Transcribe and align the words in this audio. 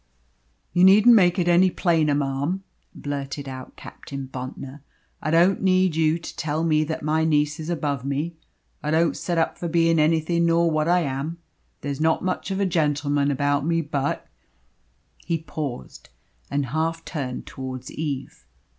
"You 0.73 0.83
needn't 0.83 1.13
make 1.13 1.37
it 1.37 1.47
any 1.47 1.69
plainer, 1.69 2.15
marm," 2.15 2.63
blurted 2.95 3.47
out 3.47 3.75
Captain 3.75 4.25
Bontnor. 4.25 4.81
"I 5.21 5.29
don't 5.29 5.61
need 5.61 5.95
you 5.95 6.17
to 6.17 6.35
tell 6.35 6.63
me 6.63 6.83
that 6.85 7.03
my 7.03 7.23
niece 7.23 7.59
is 7.59 7.69
above 7.69 8.03
me. 8.03 8.33
I 8.81 8.89
don't 8.89 9.15
set 9.15 9.37
up 9.37 9.59
for 9.59 9.67
bein' 9.67 9.99
anything 9.99 10.47
nor 10.47 10.71
what 10.71 10.87
I 10.87 11.01
am. 11.01 11.37
There's 11.81 12.01
not 12.01 12.25
much 12.25 12.49
of 12.49 12.57
the 12.57 12.65
gentleman 12.65 13.29
about 13.29 13.63
me. 13.63 13.81
But" 13.81 14.27
He 15.27 15.37
paused, 15.37 16.09
and 16.49 16.65
half 16.73 17.05
turned 17.05 17.45
towards 17.45 17.91
Eve. 17.91 18.47